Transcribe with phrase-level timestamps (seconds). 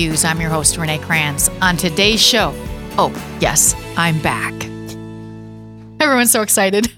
[0.00, 1.50] I'm your host, Renee Kranz.
[1.60, 2.54] On today's show,
[2.96, 4.54] oh, yes, I'm back.
[6.00, 6.90] Everyone's so excited.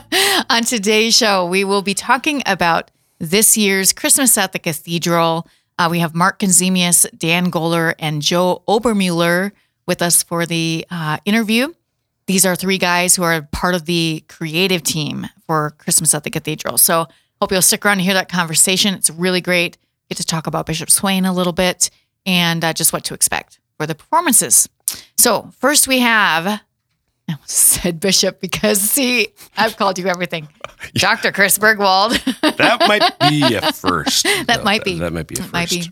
[0.50, 2.90] On today's show, we will be talking about
[3.20, 5.46] this year's Christmas at the Cathedral.
[5.78, 9.52] Uh, we have Mark Konzemius, Dan Goller, and Joe Obermueller
[9.86, 11.72] with us for the uh, interview.
[12.26, 16.30] These are three guys who are part of the creative team for Christmas at the
[16.30, 16.76] Cathedral.
[16.76, 17.06] So
[17.40, 18.94] hope you'll stick around and hear that conversation.
[18.94, 19.78] It's really great.
[20.08, 21.90] Get to talk about Bishop Swain a little bit
[22.28, 24.68] and uh, just what to expect for the performances.
[25.16, 26.60] So first we have
[27.28, 30.48] I said Bishop because see, I've called you everything.
[30.94, 31.32] Dr.
[31.32, 32.12] Chris Burgwald.
[32.56, 34.24] that might be a first.
[34.46, 34.98] that might be.
[34.98, 35.52] That might be a first.
[35.52, 35.90] Might be.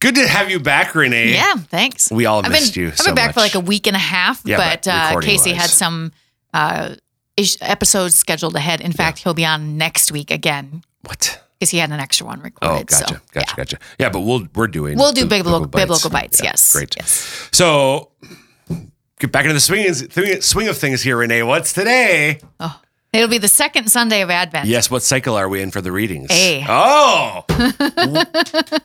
[0.00, 1.32] Good to have you back, Renee.
[1.34, 2.10] Yeah, thanks.
[2.10, 3.96] We all I've missed been, you I've so been back for like a week and
[3.96, 5.20] a half, Yeah, but, but uh.
[5.20, 6.12] Casey had some
[6.54, 6.94] uh,
[7.36, 8.80] ish- episodes scheduled ahead.
[8.80, 11.42] In fact, he'll be on next week again What?
[11.58, 12.74] Because he had an extra one recorded.
[12.74, 13.54] Oh, gotcha, so, gotcha, yeah.
[13.56, 13.78] gotcha.
[13.98, 16.40] Yeah, but we'll we're doing We'll do the biblical, biblical bites.
[16.40, 16.72] Yeah, yes.
[16.72, 16.94] great.
[16.96, 17.48] Yes.
[17.52, 18.10] So
[19.18, 21.42] get back into the swing swing- swing of things here, Renee.
[21.42, 22.40] What's today?
[22.60, 22.80] Oh,
[23.12, 24.66] it'll be the second Sunday of Advent.
[24.68, 26.28] Yes, what cycle are we in for the readings?
[26.30, 26.64] A.
[26.68, 27.44] Oh,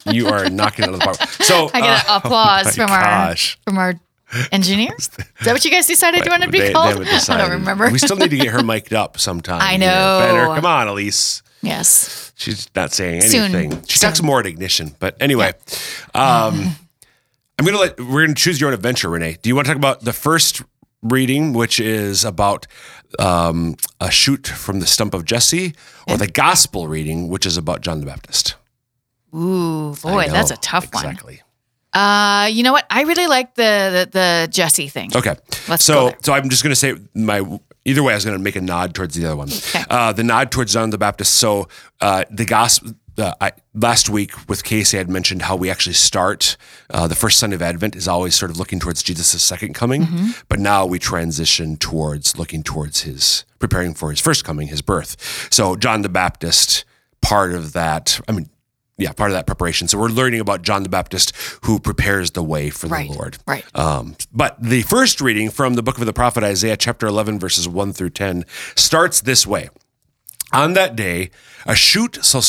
[0.12, 1.18] you are knocking it out of the park.
[1.44, 3.58] So I get uh, applause my from gosh.
[3.68, 3.94] our from our
[4.52, 4.96] engineer.
[4.98, 7.06] Is that what you guys decided you wanted to be They- they called?
[7.06, 7.90] haven't I don't remember.
[7.92, 9.62] We still need to get her mic'd up sometime.
[9.62, 10.20] I know.
[10.20, 10.46] Better.
[10.56, 11.43] Come on, Elise.
[11.64, 12.32] Yes.
[12.36, 13.56] She's not saying Soon.
[13.56, 13.84] anything.
[13.88, 14.10] She Soon.
[14.10, 14.96] talks more at ignition.
[15.00, 15.54] But anyway,
[16.14, 16.76] um,
[17.58, 19.38] I'm gonna let we're gonna choose your own adventure, Renee.
[19.42, 20.62] Do you want to talk about the first
[21.02, 22.68] reading, which is about
[23.20, 25.74] um, a shoot from the stump of Jesse,
[26.08, 28.56] or the gospel reading, which is about John the Baptist?
[29.36, 31.06] Ooh, boy, that's a tough one.
[31.06, 31.42] Exactly.
[31.94, 32.86] Uh, you know what?
[32.90, 35.12] I really like the the, the Jesse thing.
[35.16, 35.36] Okay.
[35.68, 37.42] Let's go so so I'm just gonna say my
[37.86, 39.50] either way I was gonna make a nod towards the other one.
[39.52, 39.84] Okay.
[39.90, 41.34] Uh, the nod towards John the Baptist.
[41.36, 41.68] So
[42.02, 42.92] uh, the gospel.
[43.16, 46.58] Uh, I, last week with Casey, I had mentioned how we actually start
[46.90, 50.02] uh, the first Sunday of Advent is always sort of looking towards Jesus' second coming,
[50.08, 50.32] Mm-hmm.
[50.50, 55.48] but now we transition towards looking towards his preparing for his first coming, his birth.
[55.54, 56.86] So John the Baptist,
[57.22, 58.20] part of that.
[58.28, 58.50] I mean,
[59.04, 59.88] yeah, part of that preparation.
[59.88, 61.34] So we're learning about John the Baptist
[61.66, 63.10] who prepares the way for Right.
[63.10, 63.38] the Lord.
[63.46, 63.66] Right.
[63.76, 67.68] Um, but the first reading from the book of the prophet Isaiah, chapter 11, verses
[67.68, 69.70] 1 through 10, starts this way
[70.52, 71.30] On that day,
[71.66, 72.44] a shoot, shall,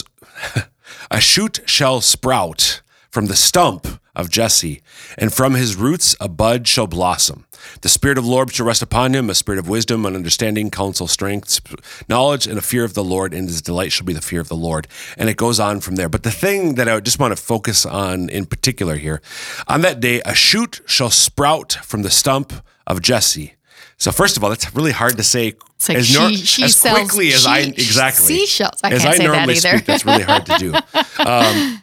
[1.11, 2.81] a shoot shall sprout
[3.15, 3.87] from the stump
[4.17, 4.83] of Jesse,
[5.17, 7.47] and from his roots a bud shall blossom.
[7.83, 10.69] The Spirit of the Lord shall rest upon him, a spirit of wisdom and understanding,
[10.69, 11.61] counsel, strength,
[12.09, 14.49] knowledge, and a fear of the Lord, and his delight shall be the fear of
[14.49, 14.89] the Lord.
[15.17, 16.09] And it goes on from there.
[16.09, 19.23] But the thing that I just want to focus on in particular here
[19.69, 22.53] on that day, a shoot shall sprout from the stump
[22.89, 23.55] of Jesse.
[23.97, 25.55] So, first of all, that's really hard to say
[25.89, 28.81] like as, she- she as sells quickly as I exactly seashells.
[28.83, 29.69] I as I say that normally either.
[29.69, 29.85] speak.
[29.85, 30.75] That's really hard to do.
[31.25, 31.81] Um,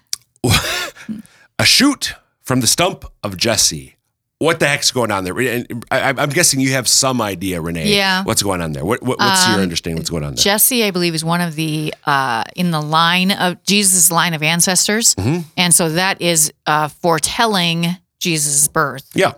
[1.62, 3.96] a shoot from the stump of Jesse.
[4.40, 5.40] What the heck's going on there?
[5.40, 7.96] And I, I'm guessing you have some idea, Renee.
[7.96, 8.20] Yeah.
[8.20, 8.84] Um, What's going on there?
[8.84, 10.00] What, what, what's your understanding?
[10.00, 10.42] What's going on there?
[10.44, 14.42] Jesse, I believe, is one of the uh, in the line of Jesus' line of
[14.42, 15.42] ancestors, Mm-hmm.
[15.58, 17.86] and so that is uh, foretelling
[18.20, 19.08] Jesus' birth.
[19.14, 19.34] yeah.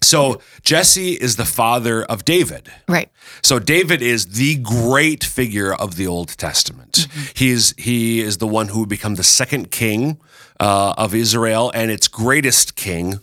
[0.00, 2.70] So Jesse is the father of David.
[2.86, 3.10] Right.
[3.42, 6.92] So David is the great figure of the Old Testament.
[6.92, 7.20] Mm-hmm.
[7.34, 10.20] He is he is the one who would become the second king
[10.60, 13.20] uh, of Israel and its greatest king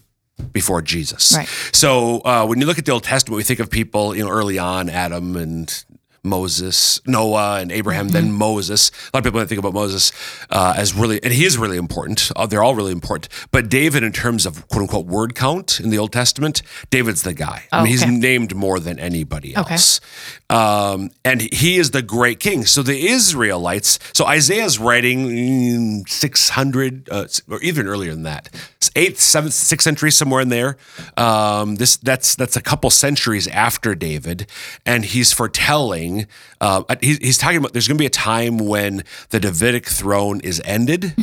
[0.52, 1.36] before Jesus.
[1.36, 1.48] Right.
[1.72, 4.30] So uh, when you look at the Old Testament, we think of people you know
[4.30, 5.86] early on, Adam and
[6.26, 8.38] Moses, Noah, and Abraham, then Mm-hmm.
[8.38, 8.90] Moses.
[9.14, 10.12] A lot of people think about Moses
[10.50, 12.32] uh, as really, and he is really important.
[12.36, 13.30] Uh, they're all really important.
[13.52, 17.34] But David, in terms of quote unquote word count in the Old Testament, David's the
[17.34, 17.64] guy.
[17.72, 19.74] I mean, he's named more than anybody Okay.
[19.76, 20.02] else.
[20.50, 22.66] Um, and he is the great king.
[22.66, 28.50] So the Israelites, so Isaiah's writing mm, 600, uh, or even earlier than that,
[28.96, 30.78] eighth, seventh, sixth century, somewhere in there.
[31.18, 34.48] Um, this that's that's a couple centuries after David,
[34.86, 36.15] and he's foretelling.
[36.62, 40.40] Uh, he's, he's talking about there's going to be a time when the Davidic throne
[40.42, 41.14] is ended.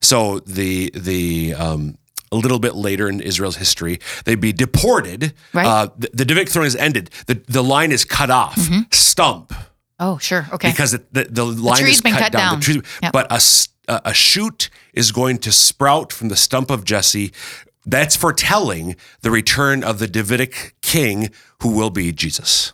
[0.00, 1.96] So the the um,
[2.30, 5.32] a little bit later in Israel's history, they'd be deported.
[5.52, 5.66] Right.
[5.66, 7.10] Uh, the, the Davidic throne is ended.
[7.26, 8.58] The the line is cut off.
[8.92, 9.52] Stump
[10.00, 10.46] Oh, sure.
[10.52, 10.70] Okay.
[10.70, 12.52] because it, the the line tree's is been cut, cut down.
[12.52, 12.60] down.
[12.60, 13.12] The tree, Yep.
[13.12, 13.40] But a
[13.86, 17.32] a shoot is going to sprout from the stump of Jesse.
[17.86, 21.28] That's foretelling the return of the Davidic king,
[21.60, 22.72] who will be Jesus.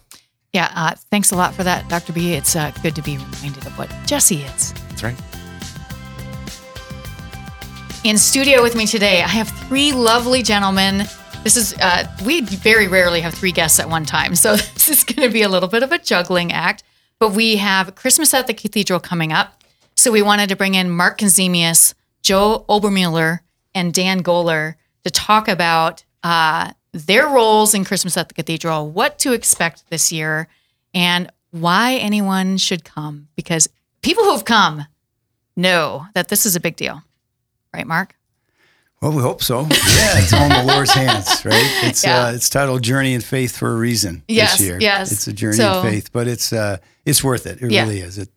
[0.53, 0.71] Yeah.
[0.75, 2.13] Uh, thanks a lot for that, Dr.
[2.13, 2.35] B.
[2.35, 4.73] It's uh, good to be reminded of what Jesse is.
[4.89, 5.17] That's right.
[8.03, 11.05] In studio with me today, I have three lovely gentlemen.
[11.45, 14.35] This is, uh, we very rarely have three guests at one time.
[14.35, 16.83] So this is going to be a little bit of a juggling act.
[17.19, 19.63] But we have Christmas at the Cathedral coming up.
[19.97, 21.93] So we wanted to bring in Mark Konzemius,
[22.23, 23.41] Joe Obermueller,
[23.75, 29.19] and Dan Goller to talk about uh, their roles in Christmas at the Cathedral, what
[29.21, 30.49] to expect this year,
[30.95, 33.29] and why anyone should come.
[33.37, 33.69] Because
[34.03, 34.87] people who have come
[35.57, 37.03] know that this is a big deal.
[37.75, 38.17] Right, Mark?
[39.01, 39.61] Well, we hope so.
[39.71, 41.55] Yeah, it's all in the Lord's hands, right?
[41.85, 42.27] It's Yeah.
[42.27, 44.79] uh, it's titled "Journey in Faith" for a reason Yes, this year.
[44.81, 45.13] yes.
[45.13, 47.63] it's a journey So- in faith, but it's uh, it's worth it.
[47.63, 47.83] It Yeah.
[47.85, 48.19] really is.
[48.19, 48.29] It.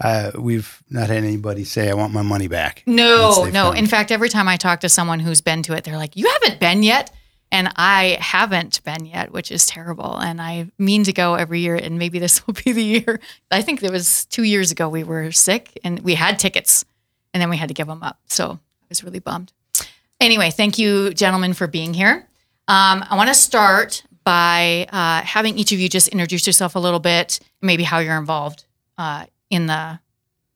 [0.00, 3.70] Uh, we've not had anybody say, "I want my money back." No, no.
[3.70, 3.76] come.
[3.76, 6.28] In fact, every time I talk to someone who's been to it, they're like, "You
[6.30, 7.10] haven't been yet,"
[7.52, 10.16] and I haven't been yet, which is terrible.
[10.16, 13.20] And I mean to go every year, and maybe this will be the year.
[13.50, 16.84] I think it was two years ago we were sick and we had tickets,
[17.32, 18.18] and then we had to give them up.
[18.26, 18.52] So
[18.82, 19.52] I was really bummed.
[20.20, 22.26] Anyway, thank you, gentlemen, for being here.
[22.68, 26.78] Um, I want to start by uh, having each of you just introduce yourself a
[26.78, 28.64] little bit, maybe how you're involved
[28.98, 29.98] uh, in the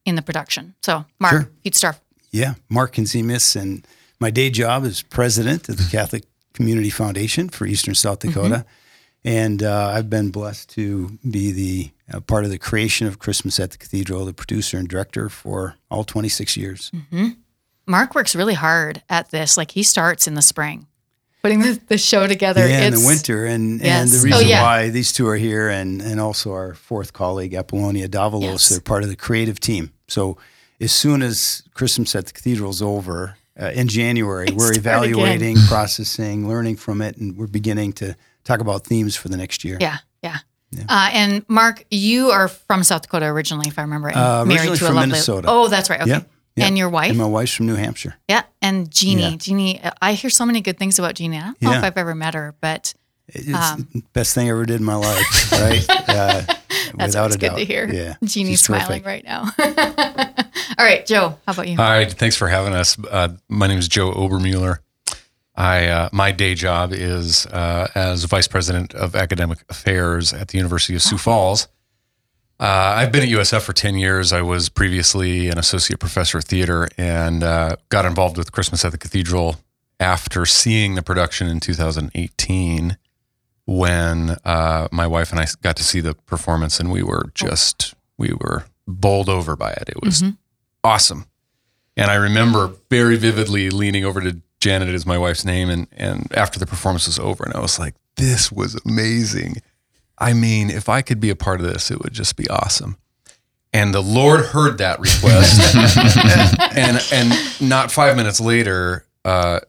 [0.05, 0.75] in the production.
[0.83, 1.51] So, Mark, Sure.
[1.65, 1.99] you'd start.
[2.31, 3.85] Yeah, Mark Konzemius, and
[4.21, 6.23] my day job is president of the Catholic
[6.57, 8.65] Community Foundation for Eastern South Dakota,
[9.25, 13.61] and uh, I've been blessed to be the uh, part of the creation of Christmas
[13.61, 16.91] at the Cathedral, the producer and director for all 26 years.
[17.87, 19.57] Mark works really hard at this.
[19.57, 20.87] Like he starts in the spring,
[21.43, 22.67] putting the, the show together.
[22.67, 24.03] Yeah, in the winter, and Yes.
[24.03, 24.63] and the Oh, reason yeah.
[24.63, 28.69] why these two are here, and and also our fourth colleague Apollonia Davalos, Yes.
[28.71, 29.93] they're part of the creative team.
[30.09, 30.37] So
[30.81, 36.49] as soon as Christmas at the Cathedral is over uh, in January, we're evaluating, processing,
[36.49, 39.79] learning from it, and we're beginning to talk about themes for the next year.
[39.81, 40.39] Yeah, yeah.
[40.89, 44.17] Uh, and Mark, you are from South Dakota originally, if I remember right.
[44.17, 45.49] Uh, originally from lovely- Minnesota.
[45.51, 46.01] Oh, that's right.
[46.01, 46.11] Okay.
[46.11, 46.67] Yep, yep.
[46.67, 47.11] And your wife?
[47.11, 48.15] And my wife's from New Hampshire.
[48.29, 48.43] yeah.
[48.61, 49.23] And Jeannie.
[49.31, 49.37] Yeah.
[49.37, 51.39] Jeannie, I hear so many good things about Jeannie.
[51.39, 52.93] I don't know if I've ever met her, but
[53.29, 56.59] It's Um, the best thing I ever did in my life, right?
[56.95, 57.59] That's without a good doubt.
[57.59, 57.89] to hear.
[57.89, 59.07] Yeah, Jeannie's smiling terrific.
[59.07, 59.43] right now.
[60.79, 61.77] All right, Joe, how about you?
[61.77, 62.97] Hi, thanks for having us.
[63.11, 64.79] Uh, my name is Joe Obermueller.
[65.55, 70.59] I uh, my day job is uh, as vice president of academic affairs at the
[70.59, 71.69] University of Sioux Falls.
[72.59, 72.65] Uh,
[72.97, 74.33] I've been at USF for ten years.
[74.33, 78.93] I was previously an associate professor of theater and uh, got involved with Christmas at
[78.93, 79.57] the Cathedral
[79.99, 82.99] after seeing the production in 2018
[83.67, 87.95] when uh, my wife and I got to see the performance and we were just
[88.17, 89.89] we were bowled over by it.
[89.89, 90.23] It was
[90.85, 91.27] awesome.
[91.97, 96.33] And I remember very vividly leaning over to Janet as my wife's name and and
[96.35, 99.57] after the performance was over and I was like, this was amazing.
[100.19, 102.97] I mean, if I could be a part of this, it would just be awesome.
[103.73, 105.61] And the Lord heard that request,
[106.77, 109.61] and and not five minutes later, uh,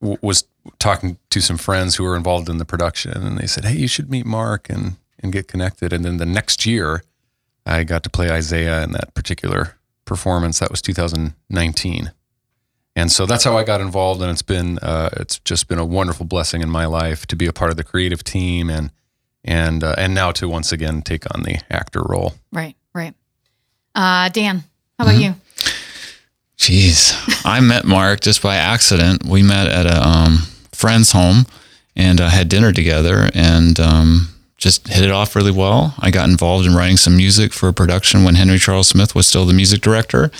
[0.00, 0.44] w- was
[0.78, 3.88] talking to some friends who were involved in the production, and they said, "Hey, you
[3.88, 7.02] should meet Mark and and get connected." And then the next year,
[7.66, 10.58] I got to play Isaiah in that particular performance.
[10.58, 12.12] That was 2019,
[12.94, 14.22] and so that's how I got involved.
[14.22, 17.46] And it's been uh, it's just been a wonderful blessing in my life to be
[17.46, 18.90] a part of the creative team and
[19.44, 22.34] and uh, and now to once again take on the actor role.
[22.52, 23.14] Right, right.
[23.94, 24.64] Uh, Dan,
[24.98, 25.34] how about you?
[26.62, 27.12] Jeez,
[27.44, 29.26] I met Mark just by accident.
[29.26, 31.46] We met at a um, friend's home
[31.96, 34.28] and uh, had dinner together and um,
[34.58, 35.96] just hit it off really well.
[35.98, 39.26] I got involved in writing some music for a production when Henry Charles Smith was
[39.26, 40.30] still the music director.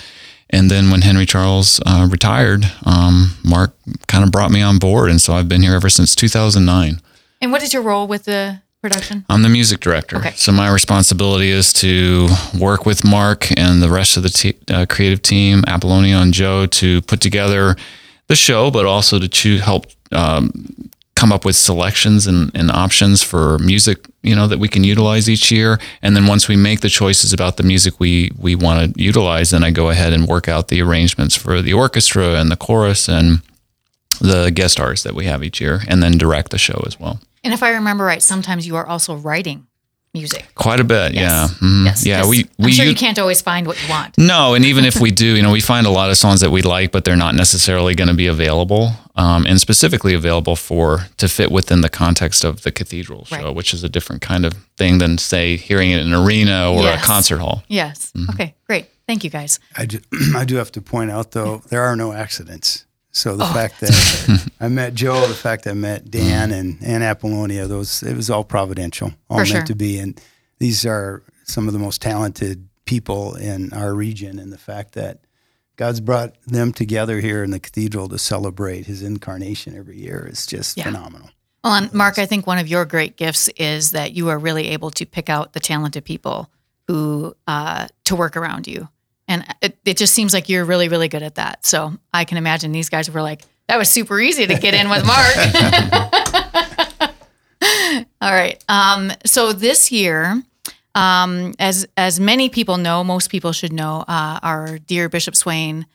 [0.49, 3.75] And then when Henry Charles uh, retired, um, Mark
[4.07, 5.09] kind of brought me on board.
[5.09, 7.01] And so I've been here ever since 2009.
[7.41, 9.25] And what is your role with the production?
[9.29, 10.17] I'm the music director.
[10.17, 10.33] Okay.
[10.35, 12.27] So my responsibility is to
[12.59, 16.65] work with Mark and the rest of the te- uh, creative team, Apollonia and Joe,
[16.67, 17.75] to put together
[18.27, 23.57] the show, but also to help um, come up with selections and, and options for
[23.59, 25.79] music, you know, that we can utilize each year.
[26.01, 29.51] And then once we make the choices about the music we we want to utilize,
[29.51, 33.07] then I go ahead and work out the arrangements for the orchestra and the chorus
[33.07, 33.41] and
[34.19, 37.19] the guest stars that we have each year, and then direct the show as well.
[37.43, 39.67] And if I remember right, sometimes you are also writing
[40.13, 40.45] music.
[40.53, 41.47] Quite a bit, yeah.
[41.59, 41.85] Mhm.
[41.85, 42.05] Yes.
[42.05, 44.15] Yeah, 'cause we I'm sure you u- can't always find what you want.
[44.17, 46.51] no, and even if we do, you know, we find a lot of songs that
[46.51, 51.07] we like, but they're not necessarily going to be available, um, and specifically available for
[51.17, 53.55] to fit within the context of the cathedral show, Right.
[53.55, 56.83] which is a different kind of thing than say hearing it in an arena or
[56.83, 57.01] Yes.
[57.03, 57.63] a concert hall.
[57.67, 58.11] Yes.
[58.29, 58.85] Okay, great.
[59.07, 59.59] Thank you guys.
[59.75, 59.99] I do,
[60.37, 62.85] I do have to point out, though, there are no accidents.
[63.13, 66.77] So Oh, the fact that I met Joe, the fact that I met Dan and,
[66.81, 69.61] and Apollonia, those it was all providential, all For meant sure.
[69.67, 69.99] to be.
[69.99, 70.19] And
[70.59, 74.39] these are some of the most talented people in our region.
[74.39, 75.19] And the fact that
[75.75, 80.45] God's brought them together here in the cathedral to celebrate His incarnation every year is
[80.45, 80.85] just Yeah.
[80.85, 81.29] phenomenal.
[81.63, 84.67] Well, and Mark, I think one of your great gifts is that you are really
[84.69, 86.49] able to pick out the talented people
[86.87, 88.89] who uh, to work around you,
[89.33, 91.65] and it, it just seems like you're really, really good at that.
[91.65, 94.89] So I can imagine these guys were like, That was super easy to get in
[94.89, 95.35] with Mark.
[98.21, 98.63] All right.
[98.69, 100.41] Um, so this year,
[100.95, 105.87] um, as as many people know, most people should know, uh, our dear Bishop Swain,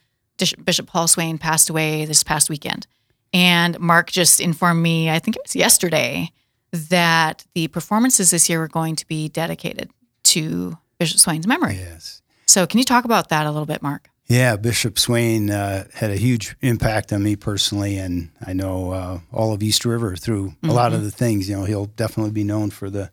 [0.65, 2.87] Bishop Paul Swain, passed away this past weekend,
[3.33, 5.11] and Mark just informed me.
[5.11, 6.33] I think it was yesterday
[6.73, 9.91] that the performances this year were going to be dedicated
[10.25, 11.77] to Bishop Swain's memory.
[11.77, 12.21] Yes.
[12.49, 14.09] So, can you talk about that a little bit, Mark?
[14.27, 19.21] Yeah, Bishop Swain uh, had a huge impact on me personally, and I know uh,
[19.31, 20.69] all of East River through mm-hmm.
[20.69, 21.05] a lot of mm-hmm.
[21.05, 21.49] the things.
[21.49, 23.11] You know, he'll definitely be known for the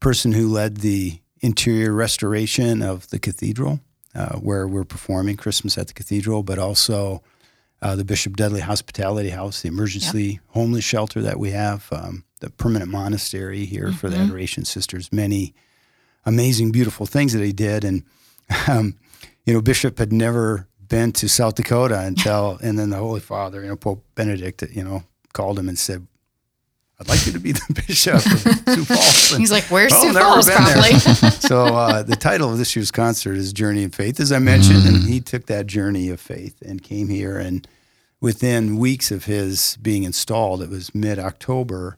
[0.00, 3.80] person who led the interior restoration of the cathedral,
[4.14, 7.22] uh, where we're performing Christmas at the cathedral, but also
[7.82, 10.40] uh, the Bishop Dudley Hospitality House, the emergency yep.
[10.48, 13.96] homeless shelter that we have, um, the permanent monastery here mm-hmm.
[13.96, 14.26] for the mm-hmm.
[14.26, 15.12] Adoration Sisters.
[15.12, 15.54] Many
[16.24, 18.04] amazing, beautiful things that he did, and
[18.68, 18.98] um,
[19.44, 23.62] you know, Bishop had never been to South Dakota until, and then the Holy Father,
[23.62, 26.06] you know, Pope Benedict, you know, called him and said,
[27.00, 29.32] I'd like you to be the bishop of Sioux Falls.
[29.32, 30.92] And, He's like, where's oh, Sioux Falls, probably.
[31.30, 34.82] so uh, the title of this year's concert is Journey of Faith, as I mentioned,
[34.82, 34.88] mm.
[34.88, 37.38] and he took that journey of faith and came here.
[37.38, 37.66] And
[38.20, 41.96] within weeks of his being installed, it was mid-October,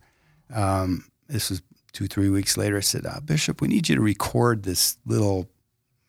[0.54, 1.60] um, this was
[1.92, 5.48] two, three weeks later, I said, uh, Bishop, we need you to record this little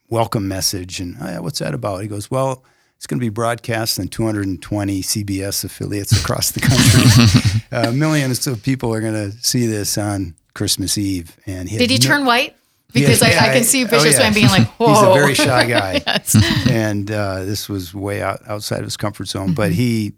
[0.09, 0.99] welcome message.
[0.99, 2.01] And oh, yeah, what's that about?
[2.01, 2.63] He goes, well,
[2.97, 7.61] it's going to be broadcast on 220 CBS affiliates across the country.
[7.71, 11.37] uh, millions of people are going to see this on Christmas Eve.
[11.45, 12.55] And he did he no, turn white?
[12.93, 14.33] Because yeah, I, I, can see Bishop oh, yeah.
[14.33, 16.33] being like, "Whoa." He's a very shy guy, yes.
[16.69, 19.47] and uh, this was way out, outside of his comfort zone.
[19.47, 19.55] Mm-hmm.
[19.55, 20.13] But he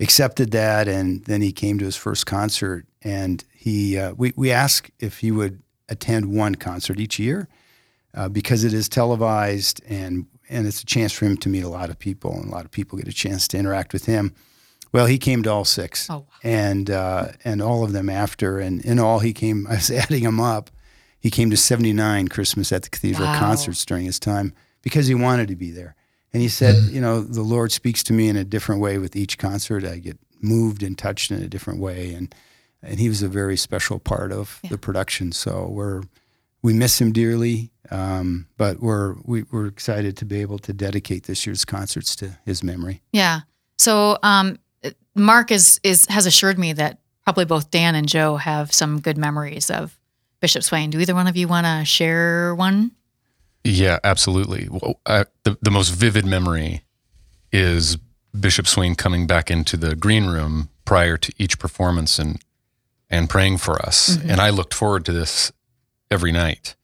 [0.00, 2.84] accepted that, and then he came to his first concert.
[3.02, 7.48] And he, uh, we we asked if he would attend one concert each year,
[8.16, 11.68] uh, because it is televised and and it's a chance for him to meet a
[11.68, 14.32] lot of people and a lot of people get a chance to interact with him.
[14.92, 16.26] Well, he came to all six, oh, wow.
[16.42, 19.66] and uh, and all of them after, and in all he came.
[19.70, 20.70] I was adding them up.
[21.18, 23.38] He came to seventy nine Christmas at the Cathedral wow.
[23.38, 25.94] concerts during his time because he wanted to be there.
[26.32, 29.16] And he said, you know, the Lord speaks to me in a different way with
[29.16, 29.84] each concert.
[29.84, 32.34] I get moved and touched in a different way, and
[32.82, 34.70] and he was a very special part of yeah.
[34.70, 35.32] the production.
[35.32, 36.02] So we're
[36.62, 37.70] we miss him dearly.
[37.90, 41.64] Um, but we're we, are we are excited to be able to dedicate this year's
[41.64, 43.02] concerts to his memory.
[43.12, 43.40] Yeah.
[43.78, 44.58] So um,
[45.14, 49.18] Mark is is has assured me that probably both Dan and Joe have some good
[49.18, 49.96] memories of
[50.40, 50.90] Bishop Swain.
[50.90, 52.92] Do either one of you want to share one?
[53.64, 54.68] Yeah, absolutely.
[54.70, 56.82] Well, I, the the most vivid memory
[57.52, 57.98] is
[58.38, 62.40] Bishop Swain coming back into the green room prior to each performance and
[63.08, 64.16] and praying for us.
[64.16, 64.30] Mm-hmm.
[64.30, 65.52] And I looked forward to this
[66.10, 66.74] every night.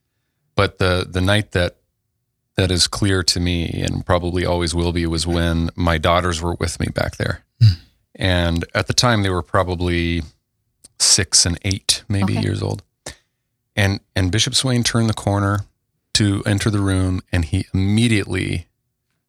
[0.54, 1.76] But the the night that
[2.56, 6.54] that is clear to me and probably always will be was when my daughters were
[6.54, 7.44] with me back there.
[7.62, 7.76] Mm.
[8.14, 10.22] And at the time they were probably
[10.98, 12.42] 6 and 8 maybe okay.
[12.42, 12.82] years old.
[13.74, 15.60] And and Bishop Swain turned the corner
[16.14, 18.66] to enter the room and he immediately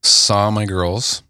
[0.02, 1.24] saw my girls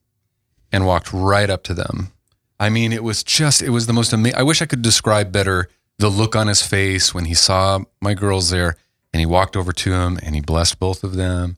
[0.71, 2.11] and walked right up to them.
[2.59, 4.39] I mean, it was just it was the most amazing.
[4.39, 8.13] I wish I could describe better the look on his face when he saw my
[8.13, 8.77] girls there
[9.13, 11.57] and he walked over to him and he blessed both of them.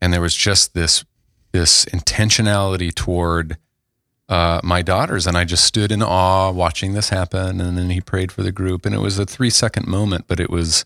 [0.00, 1.04] And there was just this
[1.52, 3.58] this intentionality toward
[4.28, 5.26] uh, my daughters.
[5.26, 7.60] And i just stood in awe watching this happen.
[7.60, 8.86] And then he prayed for the group.
[8.86, 10.84] And it was a three second moment but it was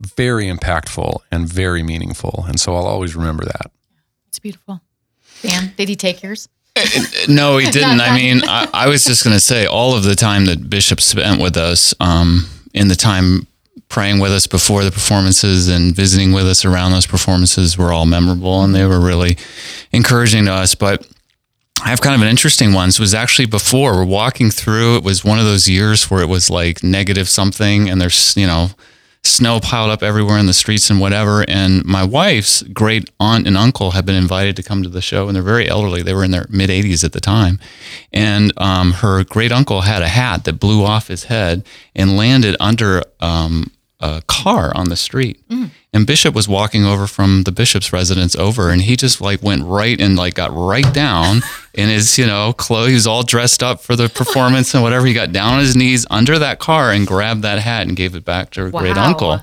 [0.00, 2.44] very impactful and very meaningful.
[2.46, 3.70] And so i'll always remember that.
[4.28, 4.80] It's beautiful.
[5.42, 6.48] Dan did he take yours
[7.28, 8.00] no, he didn't.
[8.00, 11.00] I mean, I, I was just going to say all of the time that Bishop
[11.00, 13.46] spent with us, um, in the time
[13.88, 18.06] praying with us before the performances and visiting with us around those performances were all
[18.06, 19.36] memorable and they were really
[19.92, 20.74] encouraging to us.
[20.74, 21.06] But
[21.84, 22.90] I have kind of an interesting one.
[22.90, 24.96] So it was actually before we're walking through.
[24.96, 28.46] It was one of those years where it was like negative something, and there's you
[28.46, 28.70] know
[29.24, 31.44] snow piled up everywhere in the streets and whatever.
[31.48, 35.26] And my wife's great aunt and uncle had been invited to come to the show,
[35.26, 36.02] and they're very elderly.
[36.02, 37.58] They were in their mid 80s at the time.
[38.12, 42.56] And um, her great uncle had a hat that blew off his head and landed
[42.60, 45.46] under um, a car on the street.
[45.48, 45.70] Mm.
[45.94, 49.62] And Bishop was walking over from the bishop's residence over, and he just like went
[49.64, 52.88] right and like got right down in his, you know, clothes.
[52.88, 55.06] He was all dressed up for the performance and whatever.
[55.06, 58.16] He got down on his knees under that car and grabbed that hat and gave
[58.16, 58.80] it back to her wow.
[58.80, 59.38] great uncle.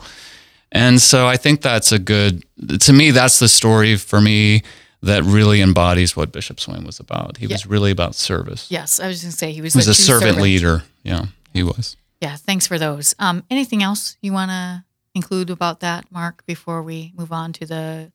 [0.74, 2.44] And so I think that's a good,
[2.82, 4.64] to me, that's the story for me
[5.04, 7.38] that really embodies what Bishop Swain was about.
[7.38, 7.56] He yeah.
[7.56, 8.70] was really about service.
[8.70, 10.84] Yes, I was going to say he was, he was a, servant, servant leader.
[11.04, 11.96] Yeah, he was.
[12.20, 13.16] Yeah, thanks for those.
[13.20, 17.66] Um, anything else you want to include about that, Mark, before we move on to
[17.66, 18.12] the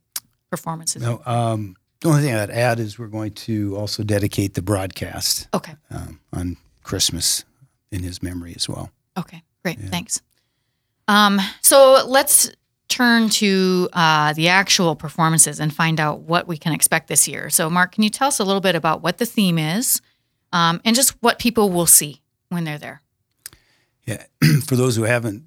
[0.51, 1.03] performances?
[1.03, 5.49] No, um, the only thing I'd add is we're going to also dedicate the broadcast
[5.55, 5.75] Okay.
[5.91, 7.45] um, on Christmas
[7.91, 8.91] in his memory as well.
[9.19, 9.79] Okay, great.
[9.81, 10.21] Thanks.
[11.09, 12.51] Um, so let's
[12.89, 17.51] turn to uh, the actual performances and find out what we can expect this year.
[17.51, 20.01] So, Mark, can you tell us a little bit about what the theme is
[20.53, 23.03] um, and just what people will see when they're there?
[24.07, 24.25] Yeah,
[24.67, 25.45] for those who haven't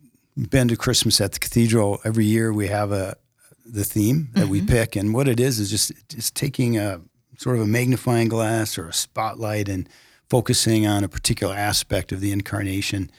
[0.48, 3.18] been to Christmas at the cathedral, every year we have a
[3.66, 4.68] the theme that we mm-hmm.
[4.68, 7.02] pick, and what it is is just just taking a
[7.38, 9.88] sort of a magnifying glass or a spotlight and
[10.30, 13.10] focusing on a particular aspect of the incarnation.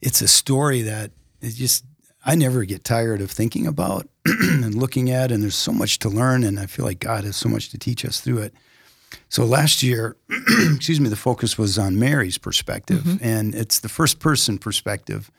[0.00, 1.84] It's a story that is just
[2.24, 6.08] I never get tired of thinking about and looking at, and there's so much to
[6.08, 8.54] learn, and I feel like God has so much to teach us through it.
[9.28, 10.16] So last year,
[10.74, 13.24] excuse me, the focus was on Mary's perspective, mm-hmm.
[13.24, 15.30] and it's the first person perspective.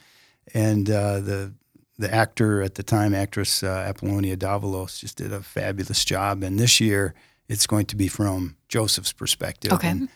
[0.54, 1.54] And uh, the
[1.98, 6.44] the actor at the time, actress uh, Apollonia Davalos, just did a fabulous job.
[6.44, 7.14] And this year,
[7.48, 9.72] it's going to be from Joseph's perspective.
[9.72, 9.90] Okay.
[9.90, 10.10] And,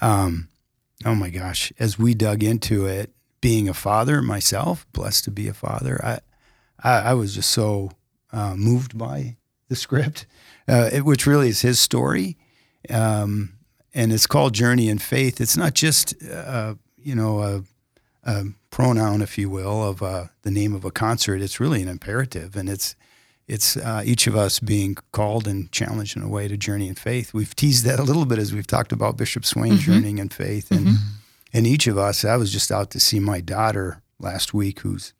[0.00, 0.48] um,
[1.04, 3.12] oh my gosh, as we dug into it,
[3.42, 6.20] being a father myself, blessed to be a father, I
[6.82, 7.90] I, I was just so
[8.32, 9.36] uh, moved by
[9.68, 10.26] the script,
[10.68, 12.36] uh, it, which really is his story
[12.90, 13.54] um,
[13.94, 15.40] and it's called Journey in Faith.
[15.40, 17.62] It's not just uh, you know a,
[18.24, 18.44] a
[18.76, 21.40] pronoun, if you will, of uh, the name of a concert.
[21.40, 22.94] It's really an imperative, and it's
[23.48, 26.94] it's uh, each of us being called and challenged in a way to journey in
[26.94, 27.32] faith.
[27.32, 30.70] We've teased that a little bit as we've talked about Bishop Swain journeying in faith,
[30.70, 30.88] and
[31.54, 32.22] and each of us.
[32.22, 35.14] I was just out to see my daughter last week, who's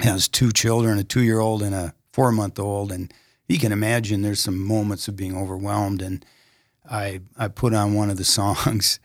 [0.00, 3.12] has two children, a two year old and a four month old, and
[3.46, 6.24] you can imagine there's some moments of being overwhelmed and
[6.90, 9.00] I I put on one of the songs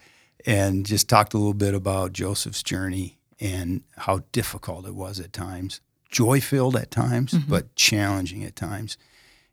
[0.45, 5.33] and just talked a little bit about Joseph's journey and how difficult it was at
[5.33, 8.97] times, joy filled at times, but challenging at times.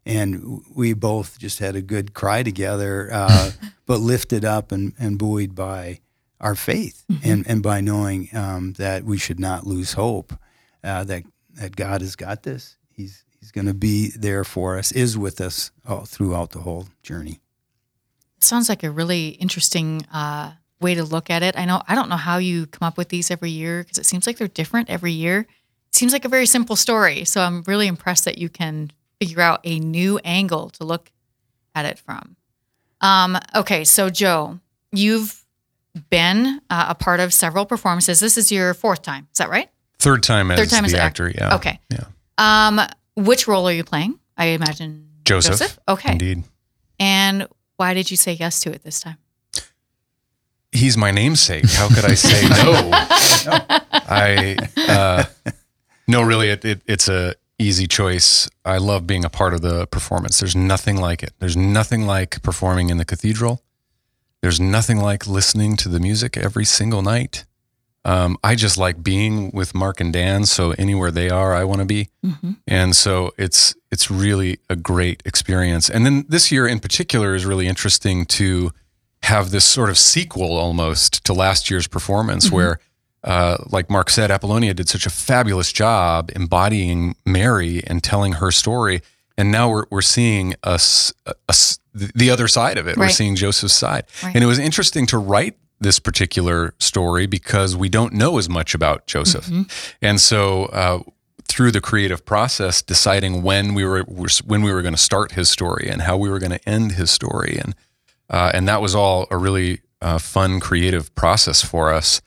[0.04, 3.52] And we both just had a good cry together, uh,
[3.86, 6.00] but lifted up and, and buoyed by
[6.40, 10.32] our faith and, and by knowing um, that we should not lose hope,
[10.82, 11.22] uh, that,
[11.54, 12.76] that God has got this.
[12.90, 16.88] He's, he's going to be there for us, is with us all throughout the whole
[17.04, 17.40] journey.
[18.40, 21.56] sounds like a really interesting uh, way to look at it.
[21.58, 24.06] I know I don't know how you come up with these every year because it
[24.06, 25.40] seems like they're different every year.
[25.88, 28.90] It seems like a very simple story, so I'm really impressed that you can
[29.20, 31.10] figure out a new angle to look
[31.74, 32.36] at it from.
[33.00, 34.58] Um, okay, so Joe,
[34.92, 35.44] you've
[36.10, 38.20] been uh, a part of several performances.
[38.20, 39.68] This is your fourth time, is that right?
[39.98, 41.28] Third time as Third time the as actor.
[41.28, 41.38] actor.
[41.38, 41.54] Yeah.
[41.56, 41.80] Okay.
[41.90, 42.04] Yeah.
[42.38, 42.80] Um,
[43.16, 44.18] which role are you playing?
[44.36, 45.78] I imagine Joseph.
[45.86, 46.12] Okay.
[46.12, 46.44] Indeed.
[46.98, 49.18] And why did you say yes to it this time?
[50.72, 51.70] He's my namesake.
[51.70, 52.90] How could I say no?
[53.92, 55.24] I uh,
[56.08, 58.48] no, really, it, it, it's a easy choice.
[58.64, 60.40] I love being a part of the performance.
[60.40, 61.32] There's nothing like it.
[61.38, 63.62] There's nothing like performing in the cathedral.
[64.40, 67.44] There's nothing like listening to the music every single night.
[68.04, 70.44] Um, I just like being with Mark and Dan.
[70.44, 72.08] So anywhere they are, I want to be.
[72.66, 75.88] And so it's it's really a great experience.
[75.88, 78.72] And then this year in particular is really interesting to
[79.22, 82.78] have this sort of sequel almost to last year's performance, where,
[83.24, 88.50] uh, like Mark said, Apollonia did such a fabulous job embodying Mary and telling her
[88.50, 89.00] story.
[89.38, 91.12] And now we're, we're seeing us,
[91.94, 92.96] the other side of it.
[92.96, 94.04] We're seeing Joseph's side.
[94.22, 94.34] Right.
[94.34, 98.74] And it was interesting to write this particular story because we don't know as much
[98.74, 99.48] about Joseph.
[100.00, 101.00] And so, uh,
[101.48, 104.04] through the creative process, deciding when we were
[104.46, 106.92] when we were going to start his story and how we were going to end
[106.92, 107.74] his story, and
[108.32, 112.20] uh, and that was all a really uh, fun, creative process for us.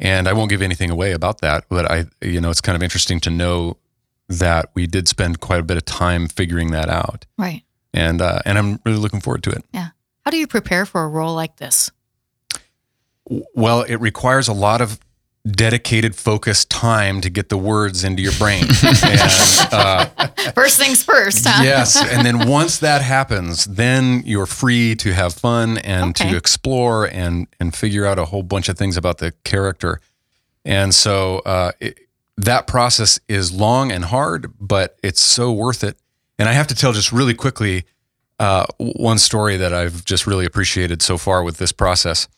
[0.00, 2.82] And I won't give anything away about that, but I, you know, it's kind of
[2.82, 3.76] interesting to know
[4.28, 7.62] that we did spend quite a bit of time figuring that out, Right.
[7.92, 9.62] and uh, and I'm really looking forward to it.
[9.74, 9.88] Yeah.
[10.24, 11.90] How do you prepare for a role like this?
[13.54, 14.98] Well, it requires a lot of
[15.46, 18.64] dedicated, focused time to get the words into your brain.
[18.84, 20.06] and, uh,
[20.54, 21.62] First things first, huh?
[21.62, 26.30] yes, and then once that happens, then you're free to have fun and Okay.
[26.30, 30.00] to explore and and figure out a whole bunch of things about the character.
[30.64, 31.98] And so uh, it,
[32.36, 35.96] that process is long and hard, but it's so worth it.
[36.38, 37.84] And I have to tell just really quickly
[38.38, 42.28] uh, one story that I've just really appreciated so far with this process.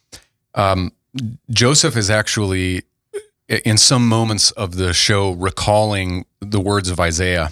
[0.55, 0.93] Um,
[1.51, 2.83] Joseph is actually,
[3.53, 7.51] in some moments of the show, recalling the words of Isaiah.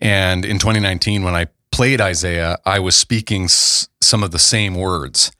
[0.00, 4.74] And in 2019, when I played Isaiah, I was speaking s- some of the same
[4.74, 5.32] words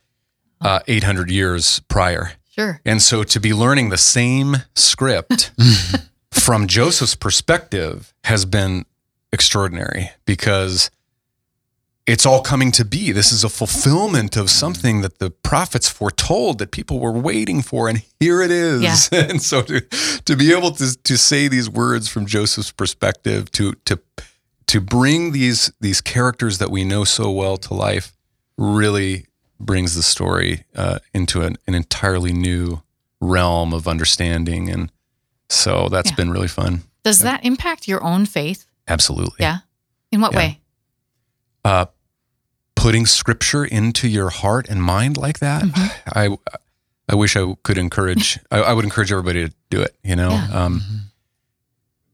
[0.61, 2.33] uh, 800 years prior.
[2.51, 2.81] Sure.
[2.85, 5.53] And so to be learning the same script
[6.31, 8.85] from Joseph's perspective has been
[9.33, 10.91] extraordinary because
[12.07, 13.13] it's all coming to be.
[13.13, 17.89] This is a fulfillment of something that the prophets foretold that people were waiting for,
[17.89, 18.83] and here it is.
[18.83, 18.97] Yeah.
[19.31, 23.73] and so to to be able to to say these words from Joseph's perspective, to
[23.87, 23.99] to
[24.67, 28.13] to bring these these characters that we know so well to life,
[28.59, 29.27] really
[29.61, 32.83] brings the story uh, into an, an entirely new
[33.21, 34.91] realm of understanding, and
[35.49, 36.17] so that's Yeah.
[36.17, 36.83] been really fun.
[37.03, 38.67] Does that impact your own faith?
[38.89, 39.37] Absolutely.
[39.41, 39.59] Yeah.
[40.13, 40.39] In what Yeah.
[40.39, 40.61] way?
[41.65, 41.87] Uh,
[42.77, 46.09] putting scripture into your heart and mind like that, Mm-hmm.
[46.19, 46.37] I
[47.09, 48.39] I wish I could encourage.
[48.51, 49.95] I, I would encourage everybody to do it.
[50.03, 50.65] You know, Yeah.
[50.65, 50.83] um,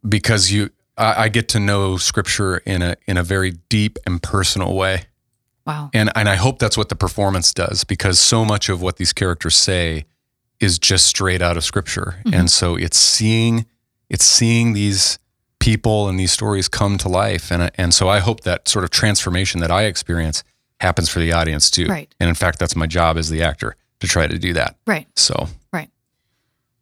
[0.09, 4.23] because you, I, I get to know scripture in a in a very deep and
[4.23, 5.05] personal way,
[5.67, 5.91] Wow.
[5.95, 9.13] and and I hope that's what the performance does because so much of what these
[9.13, 10.05] characters say
[10.59, 12.35] is just straight out of scripture, Mm-hmm.
[12.35, 13.67] and so it's seeing
[14.09, 15.19] it's seeing these
[15.61, 18.91] people and these stories come to life, and and so I hope that sort of
[18.91, 20.43] transformation that I experience
[20.81, 21.87] happens for the audience too.
[21.87, 22.13] Right.
[22.19, 24.77] And in fact, that's my job as the actor to try to do that.
[24.87, 25.07] Right.
[25.15, 25.47] So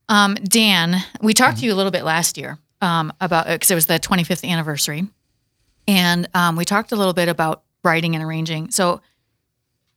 [0.09, 3.75] Um, Dan, we talked to you a little bit last year um, about because it
[3.75, 5.07] was the 25th anniversary,
[5.87, 8.71] and um, we talked a little bit about writing and arranging.
[8.71, 9.03] So, of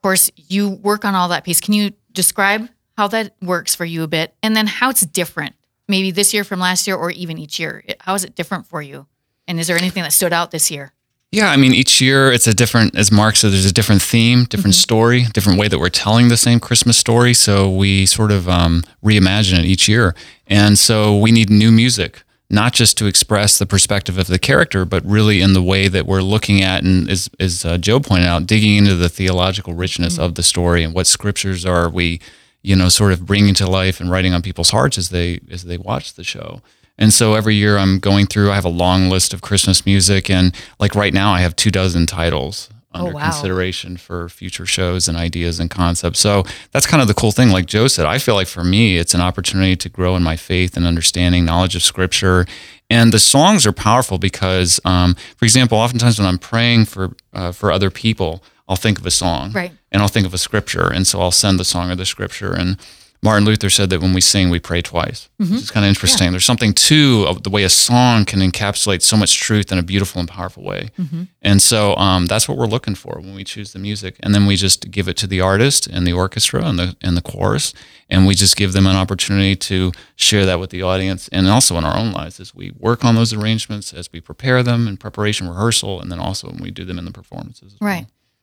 [0.02, 1.62] course, you work on all that piece.
[1.62, 2.68] Can you describe
[2.98, 5.56] how that works for you a bit, and then how it's different,
[5.92, 7.84] maybe this year from last year, or even each year?
[8.00, 9.06] How is it different for you?
[9.48, 10.94] And is there anything that stood out this year?
[11.32, 14.44] Yeah, I mean, each year it's a different, as Mark said, there's a different theme,
[14.46, 17.34] different story, different way that we're telling the same Christmas story.
[17.34, 20.14] So we sort of um, reimagine it each year.
[20.48, 24.84] And so we need new music, not just to express the perspective of the character,
[24.84, 28.28] but really in the way that we're looking at, and as, as uh, Joe pointed
[28.28, 32.20] out, digging into the theological richness of the story and what scriptures are we,
[32.62, 35.64] you know, sort of bringing to life and writing on people's hearts as they as
[35.64, 36.62] they watch the show.
[36.98, 40.30] And so every year I'm going through, I have a long list of Christmas music.
[40.30, 43.24] And like right now, I have two dozen titles under Oh, wow.
[43.24, 46.20] consideration for future shows and ideas and concepts.
[46.20, 47.50] So that's kind of the cool thing.
[47.50, 50.36] Like Joe said, I feel like for me, it's an opportunity to grow in my
[50.36, 52.46] faith and understanding, knowledge of scripture.
[52.90, 57.54] And the songs are powerful because, um, for example, oftentimes when I'm praying for, uh,
[57.54, 59.72] for other people, I'll think of a song Right.
[59.92, 60.92] And I'll think of a scripture.
[60.92, 62.54] And so I'll send the song or the scripture.
[62.54, 62.78] And
[63.24, 65.30] Martin Luther said that when we sing, we pray twice.
[65.40, 65.54] Mm-hmm.
[65.54, 66.32] Which is kind of interesting.
[66.32, 69.84] There's something too of the way a song can encapsulate so much truth in a
[69.84, 70.90] beautiful and powerful way.
[70.98, 71.24] Mm-hmm.
[71.44, 74.16] And so um, that's what we're looking for when we choose the music.
[74.22, 77.16] And then we just give it to the artist and the orchestra and the and
[77.16, 77.74] the chorus,
[78.10, 81.78] and we just give them an opportunity to share that with the audience and also
[81.78, 84.98] in our own lives as we work on those arrangements, as we prepare them in
[84.98, 87.74] preparation, rehearsal, and then also when we do them in the performances.
[87.76, 87.90] as well.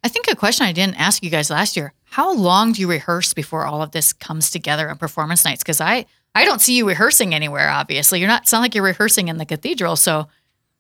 [0.03, 0.11] Right.
[0.11, 2.89] I think a question I didn't ask you guys last year: How long do you
[2.89, 5.63] rehearse before all of this comes together on performance nights?
[5.63, 7.69] Because I I don't see you rehearsing anywhere.
[7.71, 9.97] Obviously, you're not sound like you're rehearsing in the cathedral.
[9.97, 10.29] So,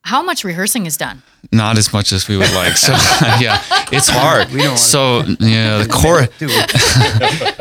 [0.02, 1.22] how much rehearsing is done?
[1.52, 2.76] Not as much as we would like.
[2.76, 2.92] So
[3.40, 4.50] yeah, it's hard.
[4.50, 6.28] We don't so yeah, the chorus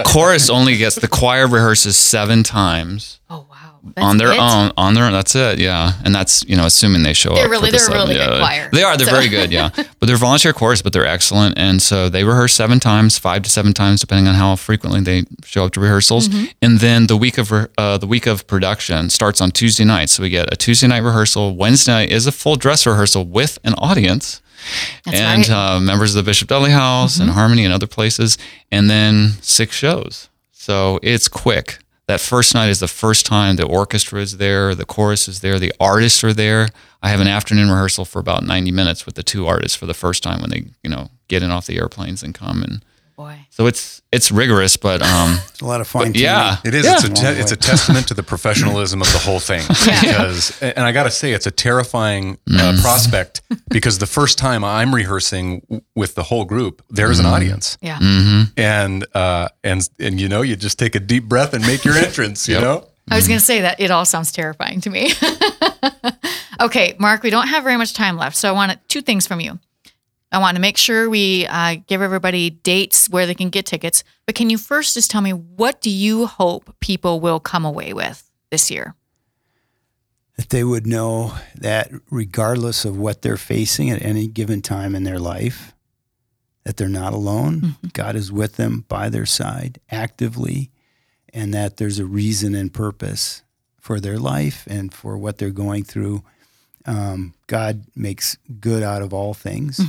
[0.14, 3.47] chorus only gets the choir rehearses seven times Oh wow,
[3.96, 4.40] That's on their it?
[4.40, 4.72] own.
[4.78, 5.60] On their own, that's it.
[5.60, 7.52] Yeah, and that's you know assuming they show They're up.
[7.52, 8.70] really- they're seven- really good choir.
[8.72, 8.98] They are.
[8.98, 9.52] They're So- very good.
[9.52, 9.70] Yeah,
[10.00, 11.58] but they're volunteer chorus, but they're excellent.
[11.58, 15.24] And so they rehearse seven times, five to seven times, depending on how frequently they
[15.46, 16.30] show up to rehearsals.
[16.30, 16.46] Mm-hmm.
[16.62, 20.10] And then the week of uh, the week of production starts on Tuesday night.
[20.10, 21.56] So we get a Tuesday night rehearsal.
[21.56, 24.42] Wednesday night is a full dress rehearsal with an audience
[25.06, 25.48] That's and right.
[25.48, 25.54] Mm-hmm.
[25.54, 28.38] uh, members of the Bishop Dudley House and Harmony and other places,
[28.72, 30.30] and then six shows.
[30.52, 31.80] So it's quick.
[32.08, 35.60] That first night is the first time the orchestra is there, the chorus is there,
[35.60, 36.70] the artists are there.
[37.04, 39.94] I have an afternoon rehearsal for about 90 minutes with the two artists for the
[39.94, 42.64] first time when they, you know, get in off the airplanes and come.
[42.64, 42.84] And
[43.18, 46.12] Boy, so it's it's rigorous, but um, It's a lot of fun.
[46.14, 46.86] yeah, It is.
[46.86, 46.94] Yeah.
[46.98, 49.64] It's a te- it's a testament to the professionalism of the whole thing.
[50.02, 54.64] Because, and I got to say, it's a terrifying uh, prospect because the first time
[54.64, 57.98] I'm rehearsing w- with the whole group, there's an audience, yeah.
[58.56, 61.96] and uh, and and you know, you just take a deep breath and make your
[61.96, 62.48] entrance.
[62.48, 62.88] You know.
[63.10, 65.12] I was going to say that it all sounds terrifying to me.
[66.62, 69.40] okay, Mark, we don't have very much time left, so I want two things from
[69.40, 69.60] you.
[70.32, 74.04] I want to make sure we uh, give everybody dates where they can get tickets,
[74.26, 77.94] but can you first just tell me what do you hope people will come away
[77.94, 78.96] with this year?
[80.38, 85.04] that they would know that regardless of what they're facing at any given time in
[85.04, 85.74] their life,
[86.64, 87.76] that they're not alone.
[87.94, 90.70] God is with them by their side actively,
[91.34, 93.42] and that there's a reason and purpose
[93.80, 96.24] for their life and for what they're going through.
[96.86, 99.82] Um, God makes good out of all things.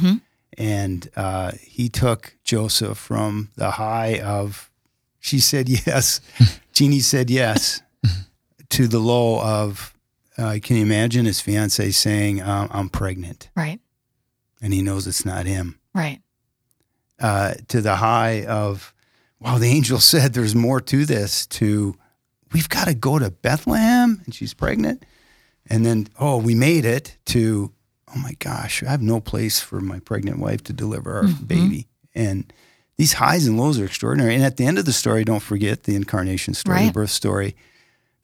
[0.58, 4.70] And uh, he took Joseph from the high of,
[5.20, 6.20] she said yes,
[6.72, 7.80] Jeannie said yes,
[8.70, 9.94] to the low of,
[10.36, 13.48] uh, can you imagine his fiance saying, uh, I'm pregnant?
[13.56, 13.80] Right,
[14.60, 15.78] And he knows it's not him.
[15.94, 16.20] right.
[17.20, 18.92] uh, to the high of,
[19.40, 21.96] wow, the angel said there's more to this, to
[22.52, 25.04] we've got to go to Bethlehem and she's pregnant.
[25.70, 27.72] And then, oh, we made it to,
[28.14, 31.86] oh my gosh, I have no place for my pregnant wife to deliver our baby.
[32.14, 32.52] And
[32.96, 34.34] these highs and lows are extraordinary.
[34.34, 36.86] And at the end of the story, don't forget the incarnation story, Right.
[36.86, 37.54] the birth story.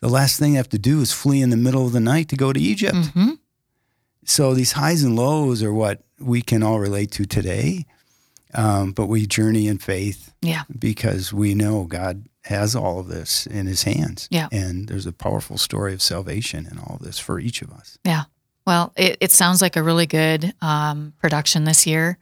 [0.00, 2.28] The last thing they have to do is flee in the middle of the night
[2.30, 2.94] to go to Egypt.
[2.96, 3.30] Mm-hmm.
[4.24, 7.86] So these highs and lows are what we can all relate to today.
[8.54, 10.62] Um, but we journey in faith Yeah.
[10.78, 14.28] because we know God has all of this in his hands.
[14.30, 14.48] Yeah.
[14.52, 17.98] And there's a powerful story of salvation in all of this for each of us.
[18.04, 18.24] Yeah.
[18.66, 22.18] Well, it, it sounds like a really good um, production this year.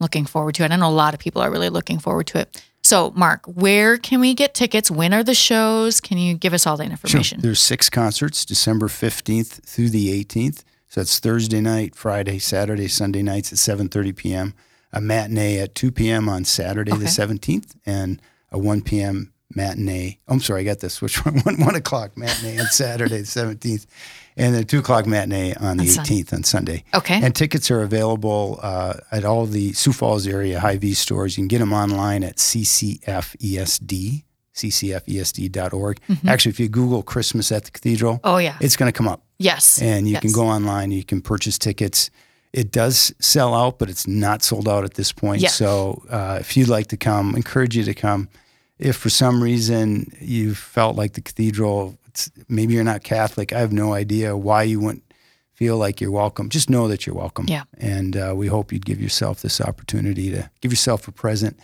[0.00, 0.70] Looking forward to it.
[0.70, 2.62] I know a lot of people are really looking forward to it.
[2.84, 4.90] So, Mark, where can we get tickets?
[4.90, 6.00] When are the shows?
[6.00, 7.40] Can you give us all that information?
[7.40, 10.62] There's six concerts, December 15th through the 18th.
[10.88, 14.54] So that's Thursday night, Friday, Saturday, Sunday nights at 7:30 p.m.
[14.92, 16.28] A matinee at 2 p.m.
[16.30, 17.00] on Saturday Okay.
[17.02, 19.34] the 17th, and a 1 p.m.
[19.54, 20.18] matinee.
[20.26, 21.02] Oh, I'm sorry, I got this.
[21.02, 21.40] Which one?
[21.44, 23.84] One, one o'clock matinee on Saturday the 17th,
[24.38, 26.84] and the two o'clock matinee on the 18th on Sunday.
[26.94, 27.20] Okay.
[27.22, 31.36] And tickets are available uh, at all the Sioux Falls area Hy-Vee stores.
[31.36, 34.24] You can get them online at CCFESD,
[34.54, 36.00] ccfesd.org.
[36.26, 38.26] Actually, if you Google Christmas at the Cathedral, Mm-hmm.
[38.28, 38.56] Oh, yeah.
[38.60, 39.80] it's going to come up yes.
[39.82, 42.10] and you can go online you can purchase tickets
[42.52, 45.48] it does sell out but it's not sold out at this point Yeah.
[45.50, 48.28] so uh, if you'd like to come encourage you to come
[48.78, 51.97] if for some reason you felt like the cathedral
[52.48, 55.04] maybe you're not catholic i have no idea why you wouldn't
[55.54, 57.64] feel like you're welcome just know that you're welcome Yeah.
[57.78, 61.58] and uh, we hope you'd give yourself this opportunity to give yourself a present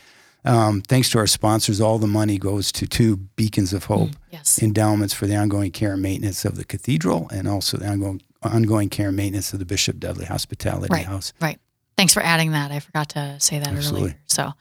[0.46, 4.60] um, thanks to our sponsors all the money goes to two beacons of hope Yes.
[4.62, 8.90] endowments for the ongoing care and maintenance of the cathedral and also the ongoing ongoing
[8.90, 11.06] care and maintenance of the Bishop Dudley Hospitality Right.
[11.06, 11.32] House.
[11.40, 11.58] Right.
[11.96, 12.70] Thanks for adding that.
[12.72, 14.10] I forgot to say that Absolutely.
[14.10, 14.18] earlier.
[14.26, 14.52] So,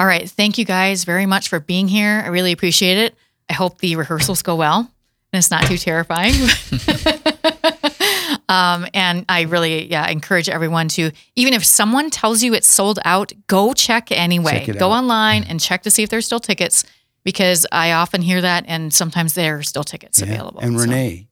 [0.00, 0.28] all right.
[0.28, 2.22] Thank you guys very much for being here.
[2.24, 3.14] I really appreciate it.
[3.48, 4.90] I hope the rehearsals go well
[5.32, 6.34] and it's not too terrifying.
[8.48, 12.98] um, and I really, yeah, encourage everyone to, even if someone tells you it's sold
[13.04, 14.64] out, go check anyway.
[14.66, 15.04] Check go out.
[15.04, 16.84] online and check to see if there's still tickets
[17.24, 20.26] because I often hear that and sometimes there are still tickets Yeah.
[20.32, 20.60] available.
[20.60, 21.26] And So- Renee,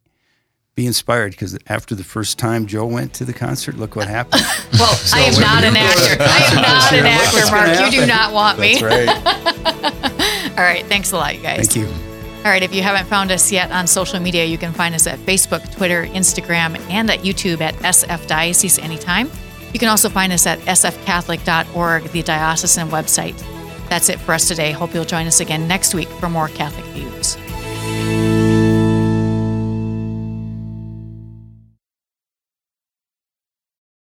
[0.77, 4.43] be inspired because after the first time Joe went to the concert, look what happened.
[4.79, 6.23] Well, I am not an actor.
[6.23, 7.93] I am not an actor, Mark.
[7.93, 8.81] You do not want me.
[8.81, 9.09] right.
[10.57, 10.87] All right.
[10.87, 11.67] Thanks a lot, you guys.
[11.69, 12.08] Thank you.
[12.39, 12.63] All right.
[12.63, 15.71] If you haven't found us yet on social media, you can find us at Facebook,
[15.75, 19.31] Twitter, Instagram, and at YouTube at SF Diocese anytime.
[19.73, 23.39] You can also find us at sfcatholic.org, the diocesan website.
[23.89, 24.71] That's it for us today.
[24.73, 28.38] Hope you'll join us again next week for more Catholic Views.